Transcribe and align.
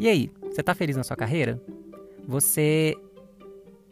E 0.00 0.08
aí, 0.08 0.30
você 0.40 0.62
está 0.62 0.74
feliz 0.74 0.96
na 0.96 1.04
sua 1.04 1.14
carreira? 1.14 1.60
Você 2.26 2.96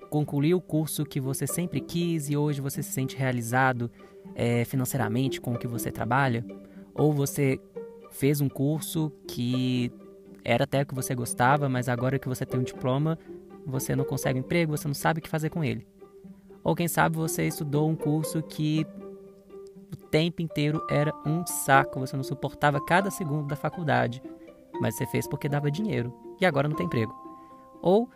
concluiu 0.09 0.57
o 0.57 0.61
curso 0.61 1.05
que 1.05 1.21
você 1.21 1.47
sempre 1.47 1.83
quis 1.83 2.31
e 2.31 2.37
hoje 2.37 2.63
você 2.63 2.83
se 2.83 2.91
sente 2.93 3.15
realizado 3.15 3.91
é, 4.35 4.65
financeiramente 4.65 5.39
com 5.39 5.53
o 5.53 5.59
que 5.59 5.67
você 5.67 5.93
trabalha? 5.93 6.43
Ou 6.95 7.13
você 7.13 7.61
fez 8.11 8.41
um 8.41 8.49
curso 8.49 9.13
que 9.27 9.93
era 10.43 10.65
até 10.65 10.81
o 10.81 10.87
que 10.87 10.95
você 10.95 11.15
gostava, 11.15 11.69
mas 11.69 11.91
agora 11.91 12.19
que 12.19 12.27
você 12.27 12.47
tem 12.47 12.59
um 12.59 12.63
diploma, 12.65 13.19
você 13.67 13.95
não 13.95 14.07
consegue 14.07 14.39
um 14.39 14.41
emprego, 14.41 14.75
você 14.75 14.89
não 14.89 14.95
sabe 14.95 15.21
o 15.21 15.23
que 15.23 15.29
fazer 15.29 15.51
com 15.51 15.63
ele? 15.63 15.87
Ou 16.65 16.75
quem 16.75 16.89
sabe 16.89 17.17
você 17.17 17.47
estudou 17.47 17.87
um 17.87 17.95
curso 17.95 18.43
que 18.43 18.87
o 19.93 19.97
tempo 20.11 20.41
inteiro 20.41 20.83
era 20.89 21.13
um 21.27 21.45
saco, 21.45 22.01
você 22.01 22.17
não 22.17 22.25
suportava 22.25 22.83
cada 22.83 23.11
segundo 23.11 23.47
da 23.47 23.57
faculdade, 23.57 24.23
mas 24.81 24.95
você 24.95 25.07
fez 25.07 25.27
porque 25.27 25.49
dava 25.49 25.71
dinheiro 25.71 26.13
e 26.41 26.47
agora 26.47 26.69
não 26.69 26.77
tem 26.77 26.87
emprego. 26.87 27.15
Ou 27.83 28.09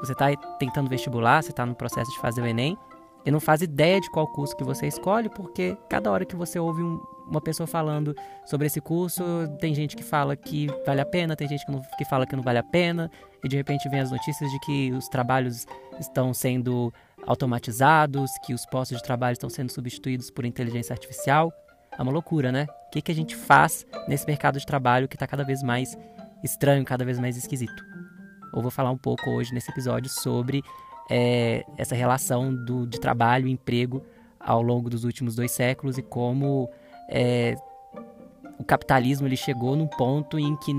você 0.00 0.12
está 0.12 0.34
tentando 0.58 0.88
vestibular, 0.88 1.42
você 1.42 1.50
está 1.50 1.64
no 1.64 1.74
processo 1.74 2.10
de 2.10 2.18
fazer 2.18 2.42
o 2.42 2.46
Enem 2.46 2.76
e 3.24 3.30
não 3.30 3.40
faz 3.40 3.60
ideia 3.60 4.00
de 4.00 4.08
qual 4.10 4.26
curso 4.28 4.56
que 4.56 4.62
você 4.62 4.86
escolhe, 4.86 5.28
porque 5.28 5.76
cada 5.88 6.10
hora 6.12 6.24
que 6.24 6.36
você 6.36 6.60
ouve 6.60 6.82
um, 6.82 7.00
uma 7.26 7.40
pessoa 7.40 7.66
falando 7.66 8.14
sobre 8.44 8.68
esse 8.68 8.80
curso, 8.80 9.24
tem 9.58 9.74
gente 9.74 9.96
que 9.96 10.04
fala 10.04 10.36
que 10.36 10.68
vale 10.86 11.00
a 11.00 11.04
pena, 11.04 11.34
tem 11.34 11.48
gente 11.48 11.66
que, 11.66 11.72
não, 11.72 11.82
que 11.98 12.04
fala 12.04 12.24
que 12.24 12.36
não 12.36 12.42
vale 12.42 12.58
a 12.58 12.62
pena, 12.62 13.10
e 13.42 13.48
de 13.48 13.56
repente 13.56 13.88
vem 13.88 13.98
as 13.98 14.12
notícias 14.12 14.48
de 14.50 14.60
que 14.60 14.92
os 14.92 15.08
trabalhos 15.08 15.66
estão 15.98 16.32
sendo 16.32 16.92
automatizados, 17.26 18.30
que 18.44 18.54
os 18.54 18.64
postos 18.66 18.98
de 18.98 19.02
trabalho 19.02 19.32
estão 19.32 19.50
sendo 19.50 19.72
substituídos 19.72 20.30
por 20.30 20.44
inteligência 20.44 20.92
artificial. 20.92 21.52
É 21.90 22.02
uma 22.02 22.12
loucura, 22.12 22.52
né? 22.52 22.66
O 22.86 22.90
que, 22.90 23.02
que 23.02 23.12
a 23.12 23.14
gente 23.14 23.34
faz 23.34 23.86
nesse 24.08 24.26
mercado 24.26 24.58
de 24.58 24.66
trabalho 24.66 25.08
que 25.08 25.16
está 25.16 25.26
cada 25.26 25.44
vez 25.44 25.62
mais 25.62 25.96
estranho, 26.42 26.84
cada 26.84 27.04
vez 27.04 27.18
mais 27.18 27.36
esquisito? 27.36 27.84
Eu 28.54 28.62
vou 28.62 28.70
falar 28.70 28.90
um 28.90 28.98
pouco 28.98 29.30
hoje 29.30 29.52
nesse 29.52 29.70
episódio 29.70 30.08
sobre 30.08 30.62
é, 31.10 31.64
essa 31.76 31.94
relação 31.94 32.54
do, 32.54 32.86
de 32.86 32.98
trabalho 32.98 33.46
e 33.46 33.52
emprego 33.52 34.02
ao 34.40 34.62
longo 34.62 34.88
dos 34.88 35.04
últimos 35.04 35.34
dois 35.34 35.50
séculos 35.50 35.98
e 35.98 36.02
como 36.02 36.70
é, 37.08 37.56
o 38.58 38.64
capitalismo 38.64 39.26
ele 39.26 39.36
chegou 39.36 39.76
num 39.76 39.86
ponto 39.86 40.38
em 40.38 40.56
que 40.56 40.72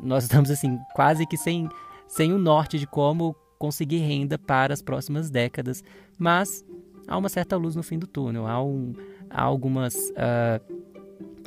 nós 0.00 0.24
estamos 0.24 0.50
assim 0.50 0.78
quase 0.94 1.26
que 1.26 1.36
sem, 1.36 1.68
sem 2.06 2.32
o 2.32 2.38
norte 2.38 2.78
de 2.78 2.86
como 2.86 3.34
conseguir 3.58 3.98
renda 3.98 4.38
para 4.38 4.72
as 4.72 4.80
próximas 4.80 5.30
décadas, 5.30 5.82
mas 6.16 6.64
há 7.08 7.18
uma 7.18 7.28
certa 7.28 7.56
luz 7.56 7.74
no 7.74 7.82
fim 7.82 7.98
do 7.98 8.06
túnel, 8.06 8.46
há, 8.46 8.62
um, 8.62 8.92
algumas, 9.30 9.94
uh, 10.10 10.60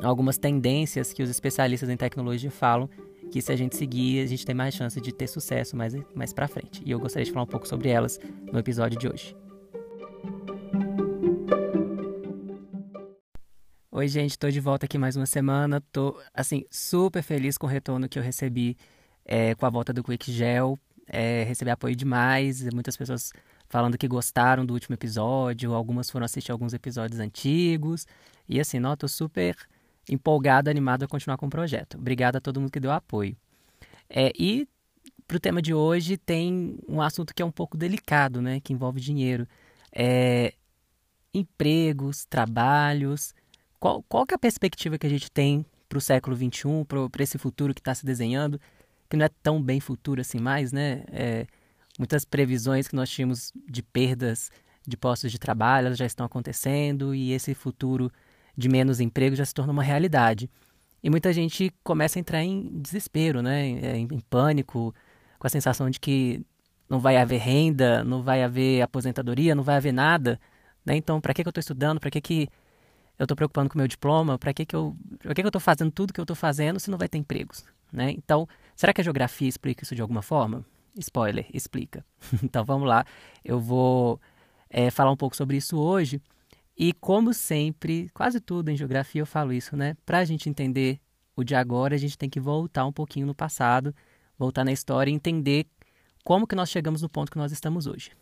algumas 0.02 0.38
tendências 0.38 1.12
que 1.12 1.22
os 1.22 1.30
especialistas 1.30 1.88
em 1.88 1.96
tecnologia 1.96 2.50
falam 2.50 2.88
que 3.30 3.40
se 3.40 3.50
a 3.50 3.56
gente 3.56 3.76
seguir, 3.76 4.22
a 4.22 4.26
gente 4.26 4.44
tem 4.44 4.54
mais 4.54 4.74
chance 4.74 5.00
de 5.00 5.12
ter 5.12 5.26
sucesso 5.26 5.74
mais, 5.74 5.94
mais 6.14 6.34
para 6.34 6.46
frente. 6.46 6.82
E 6.84 6.90
eu 6.90 7.00
gostaria 7.00 7.24
de 7.24 7.32
falar 7.32 7.44
um 7.44 7.48
pouco 7.48 7.66
sobre 7.66 7.88
elas 7.88 8.20
no 8.52 8.58
episódio 8.58 8.98
de 8.98 9.08
hoje. 9.08 9.34
Oi, 13.90 14.08
gente, 14.08 14.38
tô 14.38 14.50
de 14.50 14.60
volta 14.60 14.84
aqui 14.84 14.98
mais 14.98 15.16
uma 15.16 15.26
semana. 15.26 15.80
Tô, 15.92 16.20
assim, 16.34 16.64
super 16.70 17.22
feliz 17.22 17.56
com 17.56 17.66
o 17.66 17.70
retorno 17.70 18.08
que 18.08 18.18
eu 18.18 18.22
recebi 18.22 18.76
é, 19.24 19.54
com 19.54 19.64
a 19.64 19.70
volta 19.70 19.92
do 19.92 20.02
Quick 20.02 20.30
Gel. 20.30 20.78
É, 21.06 21.44
recebi 21.44 21.70
apoio 21.70 21.96
demais, 21.96 22.62
muitas 22.72 22.96
pessoas 22.96 23.32
falando 23.72 23.96
que 23.96 24.06
gostaram 24.06 24.66
do 24.66 24.74
último 24.74 24.92
episódio, 24.92 25.72
algumas 25.72 26.10
foram 26.10 26.26
assistir 26.26 26.52
alguns 26.52 26.74
episódios 26.74 27.18
antigos. 27.18 28.06
E 28.46 28.60
assim, 28.60 28.78
não, 28.78 28.94
tô 28.94 29.08
super 29.08 29.56
empolgado, 30.06 30.68
animado 30.68 31.04
a 31.04 31.08
continuar 31.08 31.38
com 31.38 31.46
o 31.46 31.48
projeto. 31.48 31.96
Obrigado 31.96 32.36
a 32.36 32.40
todo 32.40 32.60
mundo 32.60 32.70
que 32.70 32.78
deu 32.78 32.92
apoio. 32.92 33.34
É, 34.10 34.30
e 34.38 34.68
para 35.26 35.38
o 35.38 35.40
tema 35.40 35.62
de 35.62 35.72
hoje 35.72 36.18
tem 36.18 36.76
um 36.86 37.00
assunto 37.00 37.34
que 37.34 37.40
é 37.40 37.46
um 37.46 37.50
pouco 37.50 37.74
delicado, 37.78 38.42
né? 38.42 38.60
Que 38.60 38.74
envolve 38.74 39.00
dinheiro. 39.00 39.48
É, 39.90 40.52
empregos, 41.32 42.26
trabalhos. 42.26 43.34
Qual, 43.80 44.02
qual 44.02 44.26
que 44.26 44.34
é 44.34 44.36
a 44.36 44.38
perspectiva 44.38 44.98
que 44.98 45.06
a 45.06 45.10
gente 45.10 45.30
tem 45.30 45.64
para 45.88 45.96
o 45.96 46.00
século 46.00 46.36
XXI, 46.36 46.84
para 47.10 47.22
esse 47.22 47.38
futuro 47.38 47.72
que 47.72 47.80
está 47.80 47.94
se 47.94 48.04
desenhando, 48.04 48.60
que 49.08 49.16
não 49.16 49.24
é 49.24 49.30
tão 49.42 49.62
bem 49.62 49.80
futuro 49.80 50.20
assim 50.20 50.38
mais, 50.38 50.72
né? 50.72 51.04
É, 51.10 51.46
muitas 51.98 52.24
previsões 52.24 52.88
que 52.88 52.96
nós 52.96 53.10
tínhamos 53.10 53.52
de 53.68 53.82
perdas 53.82 54.50
de 54.86 54.96
postos 54.96 55.30
de 55.30 55.38
trabalho 55.38 55.94
já 55.94 56.04
estão 56.04 56.26
acontecendo 56.26 57.14
e 57.14 57.32
esse 57.32 57.54
futuro 57.54 58.10
de 58.56 58.68
menos 58.68 59.00
emprego 59.00 59.36
já 59.36 59.44
se 59.44 59.54
torna 59.54 59.72
uma 59.72 59.82
realidade. 59.82 60.50
E 61.02 61.10
muita 61.10 61.32
gente 61.32 61.72
começa 61.82 62.18
a 62.18 62.20
entrar 62.20 62.42
em 62.42 62.80
desespero, 62.80 63.42
né? 63.42 63.70
É, 63.80 63.96
em, 63.96 64.08
em 64.10 64.20
pânico, 64.20 64.94
com 65.38 65.46
a 65.46 65.50
sensação 65.50 65.90
de 65.90 65.98
que 65.98 66.44
não 66.88 67.00
vai 67.00 67.16
haver 67.16 67.40
renda, 67.40 68.04
não 68.04 68.22
vai 68.22 68.42
haver 68.42 68.82
aposentadoria, 68.82 69.54
não 69.54 69.62
vai 69.62 69.76
haver 69.76 69.92
nada. 69.92 70.38
Né? 70.84 70.96
Então, 70.96 71.20
para 71.20 71.34
que, 71.34 71.42
que 71.42 71.48
eu 71.48 71.50
estou 71.50 71.60
estudando? 71.60 71.98
Para 71.98 72.10
que, 72.10 72.20
que 72.20 72.48
eu 73.18 73.24
estou 73.24 73.36
preocupando 73.36 73.70
com 73.70 73.74
o 73.74 73.78
meu 73.78 73.88
diploma? 73.88 74.38
Para 74.38 74.52
que, 74.52 74.64
que 74.66 74.76
eu 74.76 74.96
que, 75.20 75.34
que 75.34 75.42
eu 75.42 75.48
estou 75.48 75.60
fazendo 75.60 75.90
tudo 75.90 76.12
que 76.12 76.20
eu 76.20 76.24
estou 76.24 76.36
fazendo 76.36 76.78
se 76.78 76.90
não 76.90 76.98
vai 76.98 77.08
ter 77.08 77.18
empregos? 77.18 77.64
Né? 77.92 78.12
Então, 78.12 78.48
será 78.76 78.92
que 78.92 79.00
a 79.00 79.04
geografia 79.04 79.48
explica 79.48 79.82
isso 79.84 79.94
de 79.94 80.02
alguma 80.02 80.22
forma? 80.22 80.64
Spoiler, 80.98 81.46
explica. 81.52 82.04
então 82.42 82.64
vamos 82.64 82.88
lá, 82.88 83.04
eu 83.44 83.58
vou 83.60 84.20
é, 84.68 84.90
falar 84.90 85.10
um 85.10 85.16
pouco 85.16 85.36
sobre 85.36 85.56
isso 85.56 85.78
hoje. 85.78 86.20
E 86.76 86.92
como 86.94 87.34
sempre, 87.34 88.10
quase 88.14 88.40
tudo 88.40 88.70
em 88.70 88.76
geografia 88.76 89.20
eu 89.20 89.26
falo 89.26 89.52
isso, 89.52 89.76
né? 89.76 89.96
Para 90.06 90.18
a 90.18 90.24
gente 90.24 90.48
entender 90.48 90.98
o 91.36 91.44
de 91.44 91.54
agora, 91.54 91.94
a 91.94 91.98
gente 91.98 92.16
tem 92.16 92.28
que 92.28 92.40
voltar 92.40 92.86
um 92.86 92.92
pouquinho 92.92 93.26
no 93.26 93.34
passado, 93.34 93.94
voltar 94.38 94.64
na 94.64 94.72
história 94.72 95.10
e 95.10 95.14
entender 95.14 95.66
como 96.24 96.46
que 96.46 96.54
nós 96.54 96.70
chegamos 96.70 97.02
no 97.02 97.08
ponto 97.08 97.30
que 97.30 97.38
nós 97.38 97.52
estamos 97.52 97.86
hoje. 97.86 98.12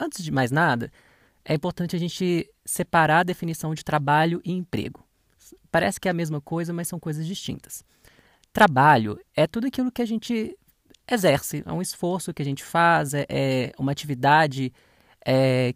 Antes 0.00 0.24
de 0.24 0.32
mais 0.32 0.50
nada, 0.50 0.90
é 1.44 1.54
importante 1.54 1.94
a 1.94 1.98
gente 1.98 2.50
separar 2.64 3.20
a 3.20 3.22
definição 3.24 3.74
de 3.74 3.84
trabalho 3.84 4.40
e 4.44 4.52
emprego. 4.52 5.04
Parece 5.70 6.00
que 6.00 6.08
é 6.08 6.10
a 6.10 6.14
mesma 6.14 6.40
coisa, 6.40 6.72
mas 6.72 6.88
são 6.88 6.98
coisas 6.98 7.26
distintas. 7.26 7.84
Trabalho 8.52 9.20
é 9.36 9.46
tudo 9.46 9.66
aquilo 9.66 9.92
que 9.92 10.02
a 10.02 10.06
gente 10.06 10.56
exerce, 11.10 11.62
é 11.64 11.72
um 11.72 11.82
esforço 11.82 12.34
que 12.34 12.42
a 12.42 12.44
gente 12.44 12.62
faz, 12.62 13.14
é, 13.14 13.26
é 13.28 13.72
uma 13.78 13.92
atividade 13.92 14.72
é, 15.24 15.74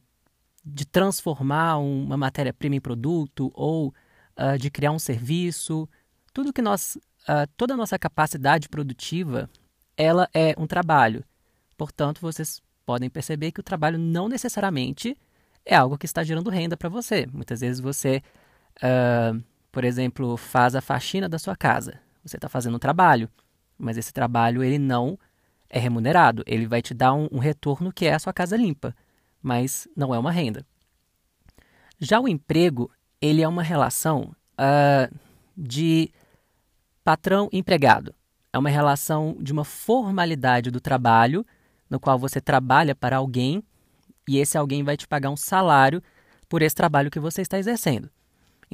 de 0.64 0.84
transformar 0.84 1.78
uma 1.78 2.16
matéria-prima 2.16 2.76
em 2.76 2.80
produto 2.80 3.50
ou 3.54 3.94
uh, 4.38 4.58
de 4.58 4.70
criar 4.70 4.92
um 4.92 4.98
serviço, 4.98 5.88
tudo 6.32 6.52
que 6.52 6.62
nós, 6.62 6.96
uh, 7.22 7.46
toda 7.56 7.74
a 7.74 7.76
nossa 7.76 7.98
capacidade 7.98 8.68
produtiva, 8.68 9.50
ela 9.96 10.28
é 10.32 10.54
um 10.56 10.66
trabalho. 10.66 11.24
Portanto, 11.76 12.20
vocês 12.20 12.62
podem 12.86 13.10
perceber 13.10 13.52
que 13.52 13.60
o 13.60 13.64
trabalho 13.64 13.98
não 13.98 14.28
necessariamente 14.28 15.16
é 15.64 15.74
algo 15.74 15.98
que 15.98 16.06
está 16.06 16.22
gerando 16.22 16.50
renda 16.50 16.76
para 16.76 16.88
você. 16.88 17.26
Muitas 17.32 17.60
vezes 17.60 17.80
você, 17.80 18.22
uh, 18.78 19.42
por 19.70 19.84
exemplo, 19.84 20.36
faz 20.36 20.74
a 20.74 20.80
faxina 20.80 21.28
da 21.28 21.38
sua 21.38 21.56
casa. 21.56 21.98
Você 22.24 22.36
está 22.36 22.48
fazendo 22.48 22.76
um 22.76 22.80
trabalho, 22.80 23.28
mas 23.82 23.98
esse 23.98 24.12
trabalho 24.12 24.62
ele 24.62 24.78
não 24.78 25.18
é 25.68 25.78
remunerado. 25.78 26.42
Ele 26.46 26.66
vai 26.66 26.80
te 26.80 26.94
dar 26.94 27.12
um, 27.12 27.28
um 27.32 27.38
retorno 27.38 27.92
que 27.92 28.06
é 28.06 28.14
a 28.14 28.18
sua 28.18 28.32
casa 28.32 28.56
limpa 28.56 28.94
mas 29.42 29.88
não 29.96 30.14
é 30.14 30.18
uma 30.18 30.30
renda. 30.30 30.64
Já 31.98 32.20
o 32.20 32.28
emprego, 32.28 32.90
ele 33.20 33.42
é 33.42 33.48
uma 33.48 33.62
relação 33.62 34.34
uh, 34.54 35.14
de 35.56 36.10
patrão-empregado. 37.04 38.14
É 38.52 38.58
uma 38.58 38.68
relação 38.68 39.36
de 39.40 39.52
uma 39.52 39.64
formalidade 39.64 40.70
do 40.70 40.80
trabalho, 40.80 41.44
no 41.90 41.98
qual 41.98 42.18
você 42.18 42.40
trabalha 42.40 42.94
para 42.94 43.16
alguém 43.16 43.62
e 44.28 44.38
esse 44.38 44.56
alguém 44.56 44.84
vai 44.84 44.96
te 44.96 45.08
pagar 45.08 45.30
um 45.30 45.36
salário 45.36 46.02
por 46.48 46.62
esse 46.62 46.74
trabalho 46.74 47.10
que 47.10 47.18
você 47.18 47.42
está 47.42 47.58
exercendo. 47.58 48.08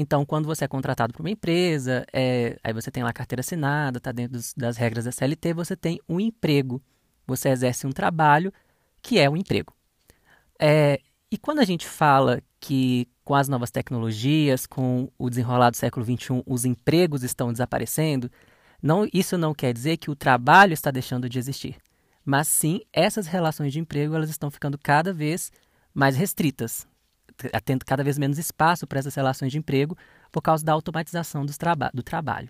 Então, 0.01 0.25
quando 0.25 0.47
você 0.47 0.65
é 0.65 0.69
contratado 0.69 1.13
por 1.13 1.23
uma 1.23 1.31
empresa, 1.31 2.07
é, 2.13 2.57
aí 2.63 2.73
você 2.73 2.89
tem 2.89 3.03
lá 3.03 3.11
a 3.11 3.13
carteira 3.13 3.41
assinada, 3.41 3.99
está 3.99 4.13
dentro 4.13 4.35
dos, 4.35 4.55
das 4.55 4.77
regras 4.77 5.07
da 5.07 5.11
CLT, 5.11 5.53
você 5.53 5.75
tem 5.75 5.99
um 6.09 6.21
emprego. 6.21 6.81
Você 7.27 7.49
exerce 7.49 7.85
um 7.85 7.91
trabalho 7.91 8.53
que 9.03 9.19
é 9.19 9.29
um 9.29 9.37
emprego. 9.37 9.75
É, 10.57 11.01
e 11.29 11.37
quando 11.37 11.59
a 11.59 11.65
gente 11.65 11.85
fala 11.85 12.41
que 12.61 13.09
com 13.25 13.35
as 13.35 13.49
novas 13.49 13.73
tecnologias, 13.73 14.67
com 14.67 15.11
o 15.19 15.29
desenrolar 15.29 15.71
do 15.71 15.77
século 15.77 16.07
XXI, 16.07 16.45
os 16.47 16.65
empregos 16.65 17.25
estão 17.25 17.51
desaparecendo, 17.51 18.31
não, 18.81 19.05
isso 19.13 19.37
não 19.37 19.53
quer 19.53 19.73
dizer 19.73 19.97
que 19.97 20.13
o 20.13 20.17
trabalho 20.17 20.75
está 20.75 20.93
deixando 20.93 21.29
de 21.29 21.41
existir. 21.41 21.77
Mas 22.25 22.47
sim, 22.47 22.83
essas 22.93 23.27
relações 23.27 23.73
de 23.73 23.81
emprego 23.81 24.15
elas 24.15 24.31
estão 24.31 24.49
ficando 24.49 24.79
cada 24.79 25.13
vez 25.13 25.51
mais 25.93 26.17
restritas, 26.17 26.87
tendo 27.65 27.85
cada 27.85 28.03
vez 28.03 28.19
menos 28.19 28.39
espaço 28.39 28.87
para 28.87 28.99
essas 28.99 29.15
relações 29.15 29.53
de 29.53 29.59
emprego 29.59 29.97
por 30.31 30.43
causa 30.43 30.65
da 30.65 30.73
automatização 30.73 31.45
traba 31.59 31.91
do 31.95 32.03
trabalho. 32.03 32.49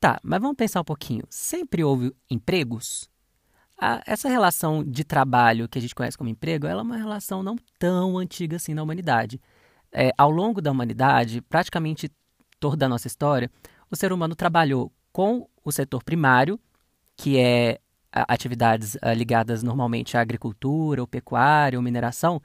Tá, 0.00 0.20
mas 0.22 0.40
vamos 0.40 0.56
pensar 0.56 0.80
um 0.80 0.84
pouquinho. 0.84 1.24
Sempre 1.28 1.82
houve 1.82 2.14
empregos? 2.30 3.10
A, 3.76 4.02
essa 4.06 4.28
relação 4.28 4.84
de 4.84 5.04
trabalho 5.04 5.68
que 5.68 5.78
a 5.78 5.80
gente 5.80 5.94
conhece 5.94 6.16
como 6.16 6.30
emprego, 6.30 6.66
ela 6.66 6.80
é 6.80 6.84
uma 6.84 6.96
relação 6.96 7.42
não 7.42 7.56
tão 7.78 8.18
antiga 8.18 8.56
assim 8.56 8.74
na 8.74 8.82
humanidade. 8.82 9.40
É, 9.92 10.12
ao 10.16 10.30
longo 10.30 10.60
da 10.60 10.70
humanidade, 10.70 11.40
praticamente 11.40 12.10
toda 12.60 12.86
a 12.86 12.88
nossa 12.88 13.06
história, 13.06 13.50
o 13.90 13.96
ser 13.96 14.12
humano 14.12 14.36
trabalhou 14.36 14.92
com 15.12 15.48
o 15.64 15.72
setor 15.72 16.04
primário, 16.04 16.60
que 17.16 17.38
é 17.38 17.80
atividades 18.12 18.94
uh, 18.96 19.12
ligadas 19.14 19.62
normalmente 19.62 20.16
à 20.16 20.20
agricultura, 20.20 21.00
ou 21.00 21.06
pecuária, 21.06 21.78
ou 21.78 21.82
mineração, 21.82 22.40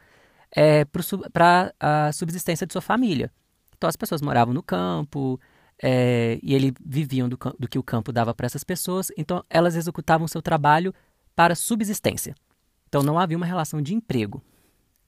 é, 0.55 0.85
para 0.85 1.73
a 1.79 2.11
subsistência 2.11 2.67
de 2.67 2.73
sua 2.73 2.81
família. 2.81 3.31
Então 3.75 3.87
as 3.89 3.95
pessoas 3.95 4.21
moravam 4.21 4.53
no 4.53 4.63
campo 4.63 5.39
é, 5.81 6.39
e 6.41 6.53
eles 6.53 6.73
viviam 6.85 7.27
do, 7.27 7.37
do, 7.59 7.67
que 7.67 7.79
o 7.79 7.83
campo 7.83 8.11
dava 8.11 8.33
para 8.33 8.45
essas 8.45 8.63
pessoas, 8.63 9.11
então 9.17 9.43
elas 9.49 9.75
executavam 9.75 10.27
seu 10.27 10.41
trabalho 10.41 10.93
para 11.35 11.55
subsistência. 11.55 12.35
Então 12.87 13.01
não 13.01 13.17
havia 13.17 13.35
uma 13.35 13.45
relação 13.45 13.81
de 13.81 13.93
emprego. 13.93 14.41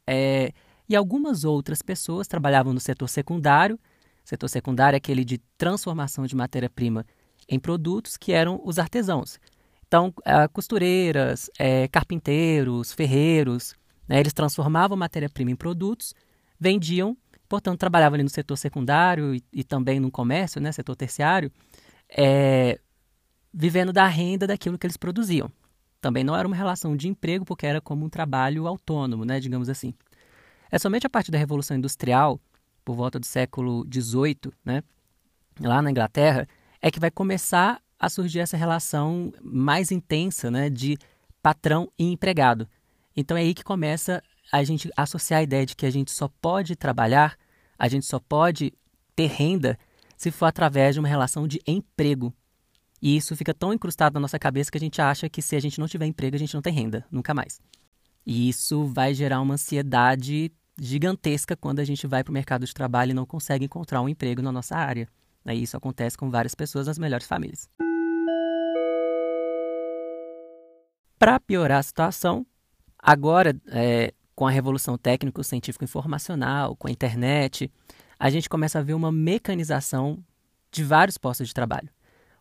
É, 0.07 0.51
e 0.87 0.95
algumas 0.95 1.43
outras 1.43 1.81
pessoas 1.81 2.27
trabalhavam 2.27 2.73
no 2.73 2.79
setor 2.79 3.07
secundário. 3.07 3.79
Setor 4.23 4.49
secundário 4.49 4.95
é 4.95 4.97
aquele 4.97 5.23
de 5.23 5.37
transformação 5.57 6.25
de 6.25 6.35
matéria-prima 6.35 7.05
em 7.47 7.59
produtos, 7.59 8.17
que 8.17 8.31
eram 8.31 8.59
os 8.63 8.79
artesãos. 8.79 9.39
Então, 9.87 10.13
uh, 10.19 10.49
costureiras, 10.51 11.49
é, 11.59 11.87
carpinteiros, 11.87 12.91
ferreiros, 12.91 13.75
né, 14.07 14.19
eles 14.19 14.33
transformavam 14.33 14.97
matéria-prima 14.97 15.51
em 15.51 15.55
produtos, 15.55 16.13
vendiam, 16.59 17.15
portanto, 17.47 17.79
trabalhavam 17.79 18.15
ali 18.15 18.23
no 18.23 18.29
setor 18.29 18.57
secundário 18.57 19.35
e, 19.35 19.43
e 19.53 19.63
também 19.63 19.99
no 19.99 20.11
comércio, 20.11 20.59
né, 20.59 20.71
setor 20.71 20.95
terciário, 20.95 21.51
é, 22.09 22.79
vivendo 23.53 23.93
da 23.93 24.07
renda 24.07 24.47
daquilo 24.47 24.77
que 24.77 24.85
eles 24.85 24.97
produziam. 24.97 25.51
Também 26.01 26.23
não 26.23 26.35
era 26.35 26.47
uma 26.47 26.55
relação 26.55 26.95
de 26.95 27.07
emprego, 27.07 27.45
porque 27.45 27.65
era 27.65 27.81
como 27.81 28.05
um 28.05 28.09
trabalho 28.09 28.67
autônomo, 28.67 29.23
né, 29.23 29.39
digamos 29.39 29.69
assim. 29.69 29.93
É 30.71 30.77
somente 30.77 31.07
a 31.07 31.09
partir 31.09 31.31
da 31.31 31.37
Revolução 31.37 31.77
Industrial, 31.77 32.39
por 32.83 32.95
volta 32.95 33.19
do 33.19 33.25
século 33.25 33.85
XVIII, 33.91 34.51
né, 34.63 34.83
lá 35.59 35.81
na 35.81 35.89
Inglaterra, 35.89 36.47
é 36.81 36.91
que 36.91 36.99
vai 36.99 37.09
começar 37.09 37.81
a 37.99 38.09
surgir 38.09 38.39
essa 38.39 38.57
relação 38.57 39.31
mais 39.41 39.91
intensa 39.91 40.51
né, 40.51 40.69
de 40.69 40.97
patrão 41.41 41.91
e 41.97 42.11
empregado. 42.11 42.67
Então 43.15 43.37
é 43.37 43.41
aí 43.41 43.53
que 43.53 43.63
começa 43.63 44.21
a 44.51 44.63
gente 44.63 44.91
associar 44.95 45.39
a 45.39 45.43
ideia 45.43 45.65
de 45.65 45.75
que 45.75 45.85
a 45.85 45.89
gente 45.89 46.11
só 46.11 46.27
pode 46.41 46.75
trabalhar, 46.75 47.37
a 47.77 47.87
gente 47.87 48.05
só 48.05 48.19
pode 48.19 48.73
ter 49.15 49.27
renda 49.27 49.77
se 50.17 50.31
for 50.31 50.45
através 50.45 50.95
de 50.95 50.99
uma 50.99 51.07
relação 51.07 51.47
de 51.47 51.61
emprego. 51.65 52.33
E 53.01 53.15
isso 53.15 53.35
fica 53.35 53.53
tão 53.53 53.73
incrustado 53.73 54.13
na 54.13 54.19
nossa 54.19 54.39
cabeça 54.39 54.71
que 54.71 54.77
a 54.77 54.81
gente 54.81 55.01
acha 55.01 55.29
que 55.29 55.41
se 55.41 55.55
a 55.55 55.59
gente 55.59 55.79
não 55.79 55.87
tiver 55.87 56.05
emprego, 56.05 56.35
a 56.35 56.39
gente 56.39 56.53
não 56.53 56.61
tem 56.61 56.73
renda, 56.73 57.05
nunca 57.11 57.33
mais. 57.33 57.59
E 58.25 58.49
isso 58.49 58.85
vai 58.85 59.13
gerar 59.13 59.41
uma 59.41 59.53
ansiedade 59.53 60.51
gigantesca 60.79 61.55
quando 61.55 61.79
a 61.79 61.83
gente 61.83 62.07
vai 62.07 62.23
para 62.23 62.31
o 62.31 62.33
mercado 62.33 62.65
de 62.65 62.73
trabalho 62.73 63.11
e 63.11 63.13
não 63.13 63.25
consegue 63.25 63.65
encontrar 63.65 64.01
um 64.01 64.09
emprego 64.09 64.41
na 64.41 64.51
nossa 64.51 64.75
área. 64.75 65.07
E 65.45 65.61
isso 65.61 65.77
acontece 65.77 66.17
com 66.17 66.29
várias 66.29 66.55
pessoas 66.55 66.87
nas 66.87 66.97
melhores 66.97 67.27
famílias. 67.27 67.69
Para 71.17 71.39
piorar 71.39 71.79
a 71.79 71.83
situação, 71.83 72.45
agora, 72.99 73.55
é, 73.67 74.13
com 74.35 74.45
a 74.45 74.51
revolução 74.51 74.97
técnico-científico-informacional, 74.97 76.75
com 76.75 76.87
a 76.87 76.91
internet, 76.91 77.71
a 78.19 78.29
gente 78.29 78.49
começa 78.49 78.79
a 78.79 78.81
ver 78.81 78.93
uma 78.93 79.11
mecanização 79.11 80.23
de 80.71 80.83
vários 80.83 81.17
postos 81.17 81.47
de 81.47 81.53
trabalho. 81.53 81.89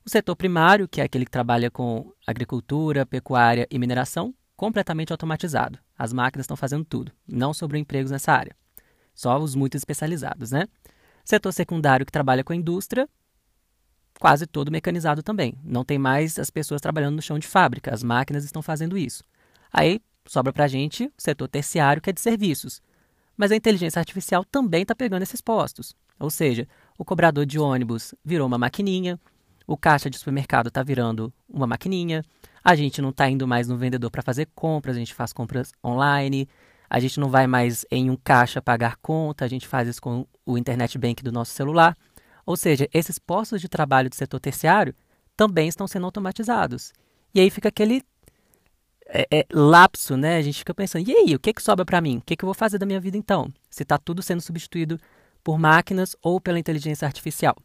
O 0.05 0.11
setor 0.11 0.35
primário, 0.35 0.89
que 0.89 1.01
é 1.01 1.05
aquele 1.05 1.25
que 1.25 1.31
trabalha 1.31 1.71
com 1.71 2.13
agricultura, 2.27 3.07
pecuária 3.07 3.67
e 3.71 3.79
mineração, 3.79 4.35
completamente 4.57 5.13
automatizado. 5.13 5.79
As 5.97 6.13
máquinas 6.13 6.45
estão 6.45 6.57
fazendo 6.57 6.85
tudo, 6.85 7.13
não 7.27 7.55
sobrou 7.55 7.81
empregos 7.81 8.11
nessa 8.11 8.33
área. 8.33 8.57
Só 9.15 9.39
os 9.39 9.55
muito 9.55 9.77
especializados, 9.77 10.51
né? 10.51 10.67
Setor 11.25 11.53
secundário 11.53 12.05
que 12.05 12.13
trabalha 12.13 12.43
com 12.43 12.53
a 12.53 12.57
indústria, 12.57 13.09
quase 14.19 14.47
todo 14.47 14.71
mecanizado 14.71 15.23
também. 15.23 15.55
Não 15.63 15.85
tem 15.85 15.99
mais 15.99 16.39
as 16.39 16.51
pessoas 16.51 16.81
trabalhando 16.81 17.17
no 17.17 17.23
chão 17.23 17.39
de 17.39 17.47
fábrica, 17.47 17.93
as 17.93 18.03
máquinas 18.03 18.45
estão 18.45 18.63
fazendo 18.63 18.97
isso. 18.97 19.25
Aí 19.73 20.01
sobra 20.27 20.53
para 20.53 20.65
a 20.65 20.69
gente 20.69 21.07
o 21.07 21.13
setor 21.19 21.49
terciário, 21.49 22.01
que 22.01 22.11
é 22.11 22.13
de 22.13 22.21
serviços. 22.21 22.81
Mas 23.37 23.51
a 23.51 23.57
inteligência 23.57 23.99
artificial 23.99 24.45
também 24.45 24.83
está 24.83 24.95
pegando 24.95 25.23
esses 25.23 25.41
postos. 25.41 25.95
Ou 26.19 26.31
seja, 26.31 26.69
o 26.99 27.05
cobrador 27.05 27.45
de 27.45 27.59
ônibus 27.59 28.15
virou 28.25 28.47
uma 28.47 28.59
maquininha, 28.59 29.19
o 29.67 29.77
caixa 29.77 30.09
de 30.09 30.19
supermercado 30.19 30.69
está 30.69 30.83
virando 30.83 31.33
uma 31.49 31.67
maquininha, 31.67 32.23
a 32.63 32.75
gente 32.75 33.03
não 33.03 33.11
está 33.11 33.29
indo 33.29 33.47
mais 33.47 33.67
no 33.67 33.77
vendedor 33.77 34.11
para 34.11 34.23
fazer 34.23 34.49
compras, 34.55 34.97
a 34.97 34.99
gente 34.99 35.15
faz 35.15 35.33
compras 35.33 35.73
online, 35.85 36.49
a 36.89 37.01
gente 37.01 37.19
não 37.19 37.29
vai 37.29 37.47
mais 37.47 37.85
em 37.91 38.11
um 38.11 38.17
caixa 38.17 38.63
pagar 38.63 38.97
conta, 39.03 39.45
a 39.45 39.49
gente 39.49 39.67
faz 39.67 39.89
isso 39.89 40.01
com 40.01 40.27
o 40.47 40.57
internet 40.57 40.97
bank 40.97 41.23
do 41.23 41.33
nosso 41.33 41.53
celular. 41.53 41.97
Ou 42.47 42.57
seja, 42.57 42.89
esses 42.93 43.19
postos 43.19 43.61
de 43.61 43.69
trabalho 43.69 44.11
do 44.11 44.15
setor 44.15 44.41
terciário 44.41 44.95
também 45.37 45.69
estão 45.69 45.87
sendo 45.87 46.07
automatizados. 46.07 46.93
E 47.35 47.41
aí 47.41 47.51
fica 47.51 47.69
aquele 47.69 48.03
é, 49.07 49.27
é, 49.31 49.47
lapso, 49.53 50.17
né? 50.17 50.37
A 50.37 50.43
gente 50.43 50.59
fica 50.59 50.75
pensando, 50.75 51.09
e 51.09 51.13
aí, 51.13 51.35
o 51.35 51.39
que, 51.39 51.53
que 51.53 51.63
sobra 51.63 51.85
para 51.85 52.01
mim? 52.01 52.19
O 52.19 52.23
que, 52.23 52.37
que 52.37 52.45
eu 52.45 52.47
vou 52.47 52.55
fazer 52.55 52.79
da 52.79 52.87
minha 52.87 53.01
vida 53.01 53.17
então? 53.17 53.53
Se 53.69 53.83
está 53.83 53.99
tudo 53.99 54.23
sendo 54.23 54.41
substituído 54.41 54.99
por 55.43 55.59
máquinas 55.59 56.17
ou 56.23 56.41
pela 56.41 56.59
inteligência 56.59 57.07
artificial. 57.07 57.57